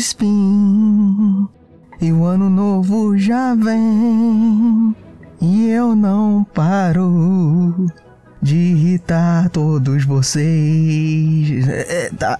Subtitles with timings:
[0.00, 1.46] spin.
[2.00, 4.96] E o ano novo já vem.
[5.40, 7.86] E eu não paro
[8.42, 11.68] de irritar todos vocês.
[11.68, 12.38] É, tá.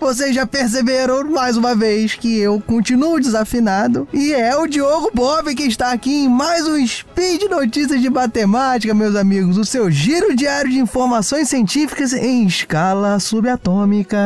[0.00, 5.54] Vocês já perceberam mais uma vez que eu continuo desafinado e é o Diogo Bob
[5.54, 10.34] que está aqui em mais um Speed Notícias de Matemática, meus amigos, o seu giro
[10.34, 14.16] diário de informações científicas em escala subatômica.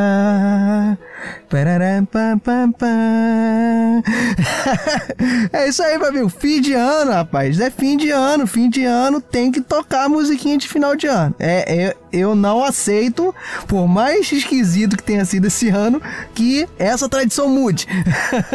[5.52, 6.28] é isso aí, amigo.
[6.28, 7.58] Fim de ano, rapaz.
[7.58, 8.46] É fim de ano.
[8.46, 11.34] Fim de ano tem que tocar a musiquinha de final de ano.
[11.38, 13.34] É, é, eu não aceito,
[13.66, 16.00] por mais esquisito que tenha sido esse ano,
[16.34, 17.86] que essa tradição mude.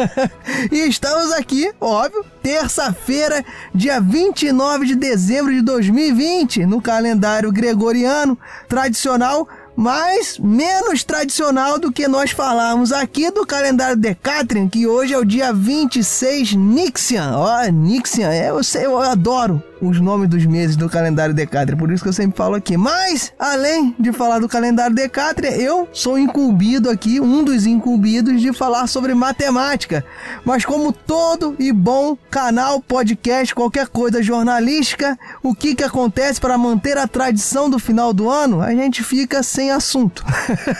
[0.70, 3.44] e estamos aqui, óbvio, terça-feira,
[3.74, 8.38] dia 29 de dezembro de 2020, no calendário gregoriano
[8.68, 15.18] tradicional mas menos tradicional do que nós falamos aqui do calendário Decatrian, que hoje é
[15.18, 17.36] o dia 26 Nixian.
[17.36, 21.90] Ó, Nixian, é, eu, sei, eu adoro os nomes dos meses do calendário Decátria, por
[21.90, 22.76] isso que eu sempre falo aqui.
[22.76, 28.52] Mas, além de falar do calendário Decátria, eu sou incumbido aqui, um dos incumbidos de
[28.52, 30.04] falar sobre matemática.
[30.44, 36.58] Mas como todo e bom canal, podcast, qualquer coisa jornalística, o que que acontece para
[36.58, 38.60] manter a tradição do final do ano?
[38.60, 40.24] A gente fica sem assunto.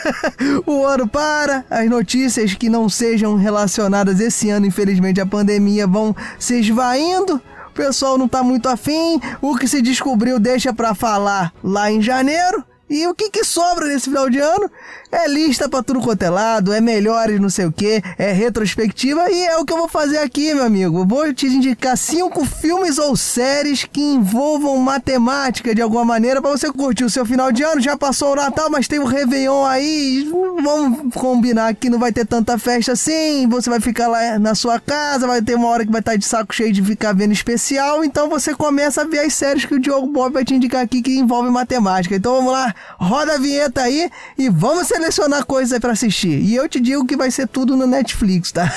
[0.66, 6.14] o ano para, as notícias que não sejam relacionadas esse ano, infelizmente, à pandemia vão
[6.38, 7.40] se esvaindo
[7.74, 12.64] pessoal não tá muito afim, o que se descobriu deixa para falar lá em janeiro.
[12.88, 14.70] E o que, que sobra nesse final de ano?
[15.14, 19.30] É lista pra tudo quanto é lado, é melhores não sei o que, é retrospectiva
[19.30, 21.06] e é o que eu vou fazer aqui, meu amigo.
[21.06, 26.68] vou te indicar cinco filmes ou séries que envolvam matemática de alguma maneira para você
[26.72, 27.80] curtir o seu final de ano.
[27.80, 30.28] Já passou o Natal, mas tem o Réveillon aí.
[30.60, 33.46] Vamos combinar que não vai ter tanta festa assim.
[33.46, 36.24] Você vai ficar lá na sua casa, vai ter uma hora que vai estar de
[36.24, 38.04] saco cheio de ficar vendo especial.
[38.04, 41.00] Então você começa a ver as séries que o Diogo Bob vai te indicar aqui
[41.00, 42.16] que envolvem matemática.
[42.16, 46.40] Então vamos lá, roda a vinheta aí e vamos celebrar selecionar coisas para assistir.
[46.40, 48.72] E eu te digo que vai ser tudo no Netflix, tá?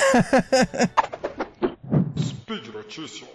[2.19, 3.27] Speed Notícias.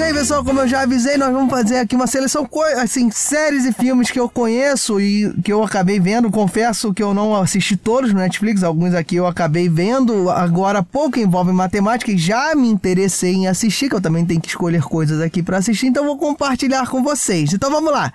[0.00, 3.72] Bem, pessoal, como eu já avisei, nós vamos fazer aqui uma seleção, assim, séries e
[3.72, 6.30] filmes que eu conheço e que eu acabei vendo.
[6.30, 10.30] Confesso que eu não assisti todos no Netflix, alguns aqui eu acabei vendo.
[10.30, 14.48] Agora, pouco envolve matemática e já me interessei em assistir, que eu também tenho que
[14.48, 17.52] escolher coisas aqui para assistir, então vou compartilhar com vocês.
[17.52, 18.10] Então vamos lá.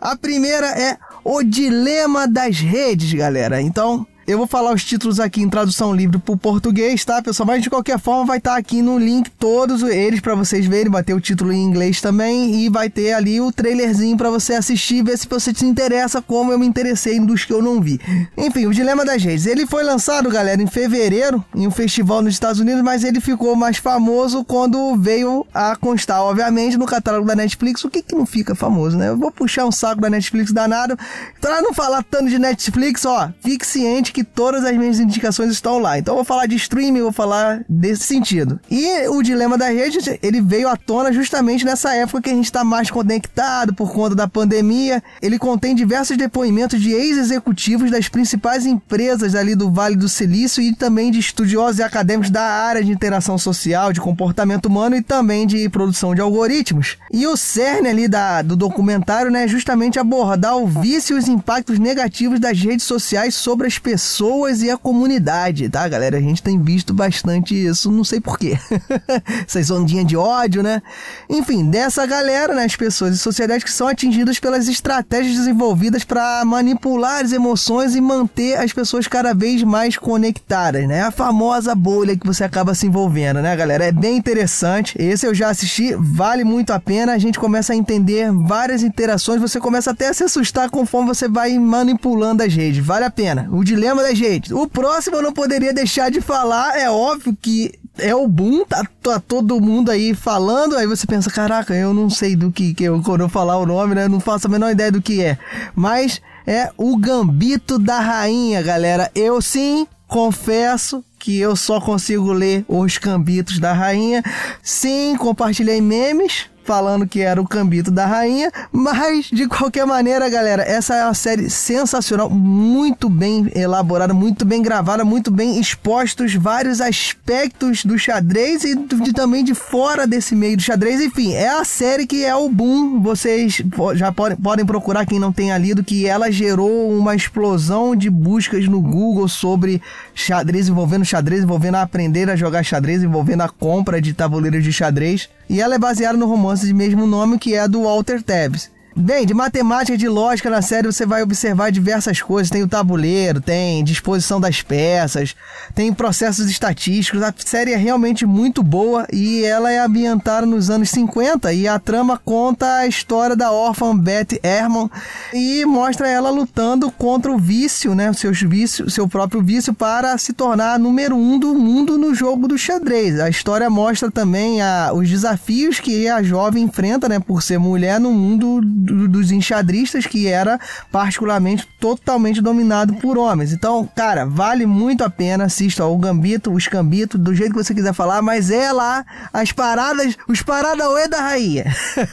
[0.00, 3.60] A primeira é O Dilema das Redes, galera.
[3.60, 7.46] Então, eu vou falar os títulos aqui em tradução livre para o português, tá, pessoal?
[7.46, 10.90] Mas de qualquer forma vai estar tá aqui no link todos eles para vocês verem,
[10.90, 14.54] vai ter o título em inglês também e vai ter ali o trailerzinho para você
[14.54, 18.00] assistir, ver se você se interessa como eu me interessei dos que eu não vi.
[18.36, 19.46] Enfim, o Dilema das Redes.
[19.46, 23.54] Ele foi lançado, galera, em fevereiro em um festival nos Estados Unidos, mas ele ficou
[23.54, 27.84] mais famoso quando veio a constar, obviamente, no catálogo da Netflix.
[27.84, 29.08] O que que não fica famoso, né?
[29.08, 30.98] Eu vou puxar um saco da Netflix danado.
[31.40, 35.78] Pra não falar tanto de Netflix, ó, fique ciente que todas as minhas indicações estão
[35.78, 35.98] lá.
[35.98, 38.58] Então eu vou falar de streaming, vou falar desse sentido.
[38.70, 42.46] E o dilema da rede, ele veio à tona justamente nessa época que a gente
[42.46, 45.02] está mais conectado por conta da pandemia.
[45.20, 50.74] Ele contém diversos depoimentos de ex-executivos das principais empresas ali do Vale do Silício e
[50.74, 55.46] também de estudiosos e acadêmicos da área de interação social, de comportamento humano e também
[55.46, 56.96] de produção de algoritmos.
[57.12, 61.28] E o cerne ali da, do documentário né, é justamente abordar o vício e os
[61.28, 66.16] impactos negativos das redes sociais sobre as pessoas pessoas e a comunidade, tá, galera?
[66.16, 68.56] A gente tem visto bastante isso, não sei porquê.
[69.44, 70.80] Essas ondinhas de ódio, né?
[71.28, 76.44] Enfim, dessa galera, né, as pessoas e sociedades que são atingidas pelas estratégias desenvolvidas para
[76.44, 81.02] manipular as emoções e manter as pessoas cada vez mais conectadas, né?
[81.02, 83.86] A famosa bolha que você acaba se envolvendo, né, galera?
[83.86, 84.94] É bem interessante.
[85.02, 87.12] Esse eu já assisti, vale muito a pena.
[87.12, 91.26] A gente começa a entender várias interações, você começa até a se assustar conforme você
[91.26, 92.84] vai manipulando as redes.
[92.84, 93.48] Vale a pena.
[93.50, 94.52] O dilema da gente.
[94.52, 98.86] O próximo eu não poderia deixar de falar, é óbvio que é o boom, tá,
[99.02, 102.84] tá, todo mundo aí falando, aí você pensa, caraca, eu não sei do que, que
[102.84, 105.38] eu, quando eu falar o nome, né, não faço a menor ideia do que é.
[105.74, 109.10] Mas é o Gambito da Rainha, galera.
[109.14, 114.22] Eu sim confesso que eu só consigo ler os Gambitos da Rainha.
[114.62, 120.62] Sim, compartilhei memes falando que era o Cambito da Rainha, mas de qualquer maneira, galera,
[120.62, 126.80] essa é uma série sensacional, muito bem elaborada, muito bem gravada, muito bem expostos vários
[126.80, 131.00] aspectos do xadrez e de, também de fora desse meio do xadrez.
[131.00, 133.00] Enfim, é a série que é o boom.
[133.00, 133.62] Vocês
[133.94, 138.66] já podem, podem procurar quem não tenha lido que ela gerou uma explosão de buscas
[138.66, 139.80] no Google sobre
[140.14, 144.72] xadrez envolvendo xadrez, envolvendo a aprender a jogar xadrez, envolvendo a compra de tabuleiros de
[144.72, 145.28] xadrez.
[145.48, 148.70] E ela é baseada no romance de mesmo nome que é do Walter Tevis.
[148.98, 152.48] Bem, de matemática e de lógica na série você vai observar diversas coisas.
[152.48, 155.36] Tem o tabuleiro, tem disposição das peças,
[155.74, 157.22] tem processos estatísticos.
[157.22, 161.78] A série é realmente muito boa e ela é ambientada nos anos 50 e a
[161.78, 164.90] trama conta a história da órfã Beth Ehrman
[165.30, 170.32] e mostra ela lutando contra o vício, né, seus vícios, seu próprio vício para se
[170.32, 173.20] tornar a número um do mundo no jogo do xadrez.
[173.20, 178.00] A história mostra também a, os desafios que a jovem enfrenta, né, por ser mulher
[178.00, 180.58] no mundo dos enxadristas, que era
[180.90, 183.52] particularmente totalmente dominado por homens.
[183.52, 185.44] Então, cara, vale muito a pena.
[185.44, 189.52] Assista o Gambito, o Escambito, do jeito que você quiser falar, mas é lá as
[189.52, 191.64] paradas, os paradauê da rainha.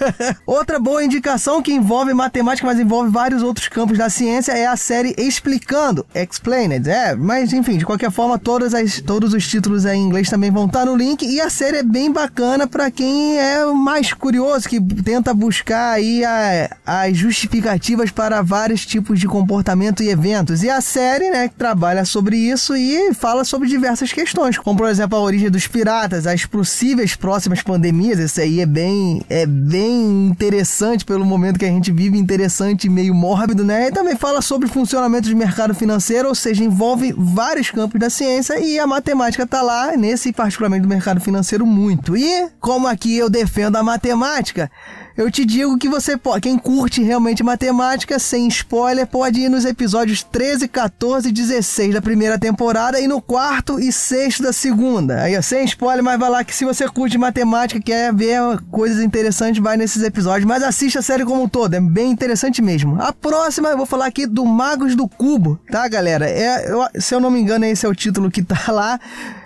[0.45, 4.75] Outra boa indicação que envolve matemática, mas envolve vários outros campos da ciência é a
[4.75, 6.89] série Explicando, Explained.
[6.89, 10.65] É, mas enfim, de qualquer forma, todas as, todos os títulos em inglês também vão
[10.65, 14.81] estar no link e a série é bem bacana para quem é mais curioso, que
[14.81, 20.63] tenta buscar aí a, as justificativas para vários tipos de comportamento e eventos.
[20.63, 25.17] E a série, né, trabalha sobre isso e fala sobre diversas questões, como por exemplo
[25.17, 28.19] a origem dos piratas, as possíveis próximas pandemias.
[28.19, 32.89] Isso aí é bem, é bem interessante pelo momento que a gente vive, interessante e
[32.89, 33.87] meio mórbido, né?
[33.87, 38.09] E também fala sobre o funcionamento do mercado financeiro, ou seja, envolve vários campos da
[38.09, 42.15] ciência e a matemática tá lá, nesse particularmente do mercado financeiro, muito.
[42.15, 44.69] E como aqui eu defendo a matemática,
[45.15, 49.63] eu te digo que você pode, quem curte realmente matemática, sem spoiler, pode ir nos
[49.63, 55.21] episódios 13, 14 e 16 da primeira temporada e no quarto e sexto da segunda.
[55.21, 58.39] Aí, sem spoiler, mas vai lá que se você curte matemática, quer ver
[58.71, 60.45] coisas interessantes, vai nesses episódios.
[60.45, 62.99] Mas assista a série como um todo, é bem interessante mesmo.
[63.01, 66.27] A próxima eu vou falar aqui do Magos do Cubo, tá, galera?
[66.27, 68.99] É, eu, se eu não me engano, esse é o título que tá lá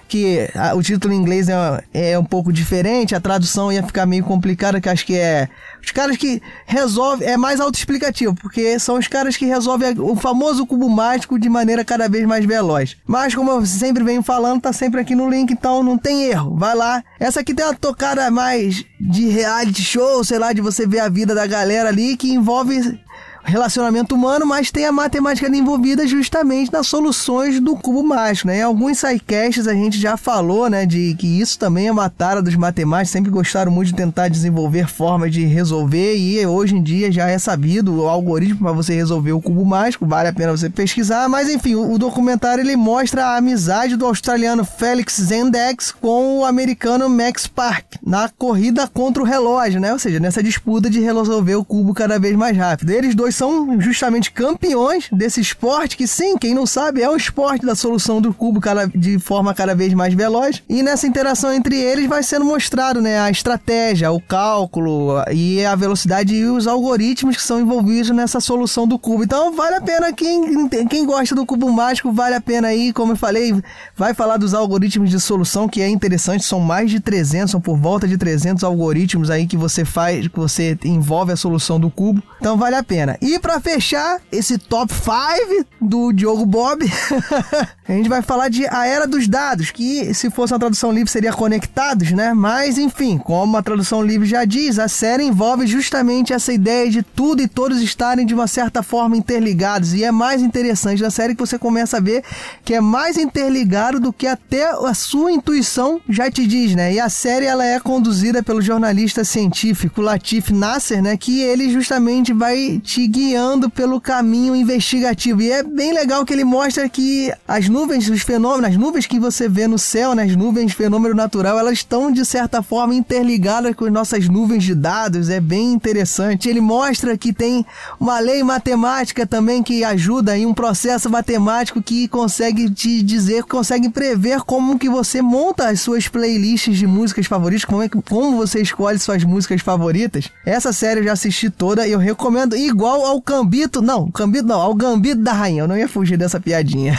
[0.08, 4.06] que a, o título em inglês é, é um pouco diferente, a tradução ia ficar
[4.06, 5.50] meio complicada, que acho que é
[5.84, 10.66] os caras que resolvem, é mais autoexplicativo, porque são os caras que resolvem o famoso
[10.66, 12.98] cubo mágico de maneira cada vez mais veloz.
[13.06, 16.56] Mas como eu sempre venho falando, tá sempre aqui no link, então não tem erro.
[16.58, 17.04] Vai lá.
[17.20, 21.10] Essa aqui tem uma tocada mais de reality show, sei lá, de você ver a
[21.10, 23.00] vida da galera ali, que envolve
[23.48, 28.60] relacionamento humano, mas tem a matemática envolvida justamente nas soluções do cubo mágico, né?
[28.60, 32.42] Em alguns sidecasts a gente já falou, né, de que isso também é uma tara
[32.42, 37.12] dos matemáticos, sempre gostaram muito de tentar desenvolver formas de resolver e hoje em dia
[37.12, 40.70] já é sabido o algoritmo para você resolver o cubo mágico, vale a pena você
[40.70, 46.46] pesquisar, mas enfim, o, documentário ele mostra a amizade do australiano Felix Zendex com o
[46.46, 49.94] americano Max Park na corrida contra o relógio, né?
[49.94, 52.90] Ou seja, nessa disputa de resolver o cubo cada vez mais rápido.
[52.90, 57.66] Eles dois são justamente campeões desse esporte, que sim, quem não sabe, é o esporte
[57.66, 60.64] da solução do cubo cada, de forma cada vez mais veloz.
[60.68, 65.76] E nessa interação entre eles vai sendo mostrado né, a estratégia, o cálculo e a
[65.76, 69.24] velocidade e os algoritmos que são envolvidos nessa solução do cubo.
[69.24, 73.12] Então vale a pena, quem, quem gosta do cubo mágico, vale a pena aí, como
[73.12, 73.54] eu falei,
[73.96, 77.78] vai falar dos algoritmos de solução, que é interessante, são mais de 300, são por
[77.78, 82.24] volta de 300 algoritmos aí que você faz, que você envolve a solução do cubo.
[82.40, 83.18] Então vale a pena.
[83.40, 86.86] Para fechar esse top 5 do Diogo Bob,
[87.88, 91.12] a gente vai falar de A Era dos Dados, que se fosse uma tradução livre
[91.12, 92.34] seria Conectados, né?
[92.34, 97.04] Mas enfim, como a tradução livre já diz, a série envolve justamente essa ideia de
[97.04, 99.94] tudo e todos estarem de uma certa forma interligados.
[99.94, 102.24] E é mais interessante da série que você começa a ver
[102.64, 106.94] que é mais interligado do que até a sua intuição já te diz, né?
[106.94, 111.18] E a série ela é conduzida pelo jornalista científico Latif Nasser, né?
[111.18, 115.42] Que ele justamente vai te guiando pelo caminho investigativo.
[115.42, 119.20] E é bem legal que ele mostra que as nuvens, os fenômenos, as nuvens que
[119.20, 123.76] você vê no céu, né, as nuvens fenômeno natural, elas estão de certa forma interligadas
[123.76, 125.30] com as nossas nuvens de dados.
[125.30, 126.48] É bem interessante.
[126.48, 127.66] Ele mostra que tem
[128.00, 133.90] uma lei matemática também que ajuda em um processo matemático que consegue te dizer, consegue
[133.90, 138.62] prever como que você monta as suas playlists de músicas favoritas, como, é, como você
[138.62, 140.30] escolhe suas músicas favoritas.
[140.46, 143.82] Essa série eu já assisti toda e eu recomendo igual ao Cambito.
[143.82, 145.64] Não, Cambito não, ao Gambito da Rainha.
[145.64, 146.98] Eu não ia fugir dessa piadinha.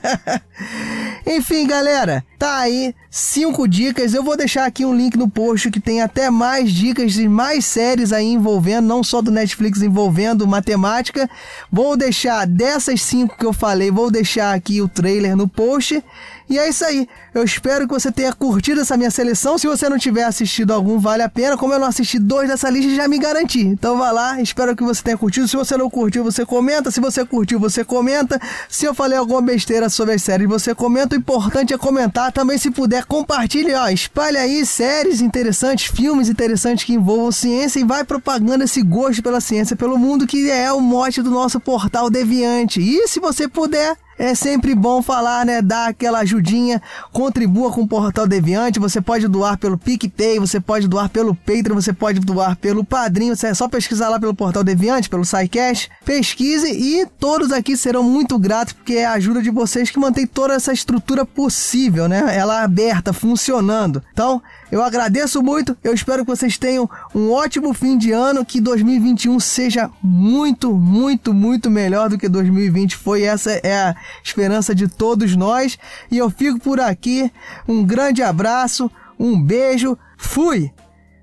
[1.26, 2.94] Enfim, galera, tá aí.
[3.10, 4.14] cinco dicas.
[4.14, 7.64] Eu vou deixar aqui um link no post que tem até mais dicas de mais
[7.64, 11.28] séries aí envolvendo, não só do Netflix envolvendo matemática.
[11.70, 16.02] Vou deixar dessas cinco que eu falei, vou deixar aqui o trailer no post.
[16.50, 17.08] E é isso aí.
[17.32, 19.56] Eu espero que você tenha curtido essa minha seleção.
[19.56, 21.56] Se você não tiver assistido algum, vale a pena.
[21.56, 23.60] Como eu não assisti dois dessa lista, já me garanti.
[23.60, 25.46] Então vá lá, espero que você tenha curtido.
[25.46, 26.90] Se você não curtiu, você comenta.
[26.90, 28.40] Se você curtiu, você comenta.
[28.68, 31.14] Se eu falei alguma besteira sobre as séries, você comenta.
[31.14, 32.32] O importante é comentar.
[32.32, 33.88] Também, se puder, compartilhe, ó.
[33.88, 39.40] Espalhe aí séries interessantes, filmes interessantes que envolvam ciência e vai propagando esse gosto pela
[39.40, 42.80] ciência pelo mundo, que é o mote do nosso portal Deviante.
[42.80, 45.62] E se você puder é sempre bom falar, né?
[45.62, 48.78] Dar aquela ajudinha, contribua com o Portal Deviante.
[48.78, 53.32] Você pode doar pelo PicPay, você pode doar pelo Patreon, você pode doar pelo Padrinho.
[53.42, 55.90] É só pesquisar lá pelo Portal Deviante, pelo SciCast.
[56.04, 60.26] Pesquise e todos aqui serão muito gratos porque é a ajuda de vocês que mantém
[60.26, 62.36] toda essa estrutura possível, né?
[62.36, 64.02] Ela aberta, funcionando.
[64.12, 65.76] Então, eu agradeço muito.
[65.82, 71.34] Eu espero que vocês tenham um ótimo fim de ano, que 2021 seja muito, muito,
[71.34, 73.22] muito melhor do que 2020 foi.
[73.22, 75.78] Essa é a esperança de todos nós.
[76.10, 77.30] E eu fico por aqui.
[77.66, 80.70] Um grande abraço, um beijo, fui!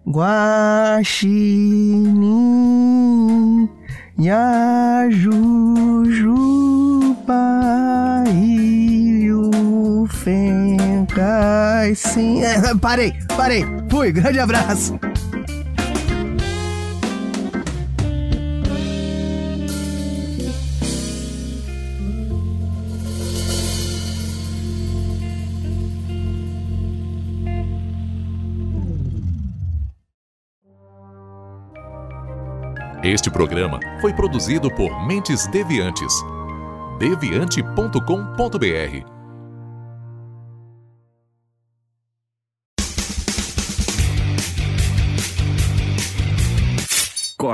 [0.10, 1.28] Guaxinim
[4.18, 5.48] Yajujuba
[10.24, 12.42] Fencai sim.
[12.82, 13.64] Parei, parei.
[13.90, 15.00] Fui, grande abraço.
[33.04, 36.14] Este programa foi produzido por Mentes Deviantes.
[37.00, 39.17] deviante.com.br